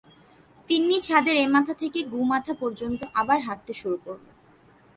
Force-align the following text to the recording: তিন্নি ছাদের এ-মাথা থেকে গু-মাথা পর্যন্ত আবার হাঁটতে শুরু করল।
তিন্নি 0.69 0.97
ছাদের 1.01 1.35
এ-মাথা 1.35 1.73
থেকে 1.73 1.99
গু-মাথা 2.03 2.53
পর্যন্ত 2.53 3.01
আবার 3.13 3.39
হাঁটতে 3.41 3.73
শুরু 3.73 3.97
করল। 4.05 4.25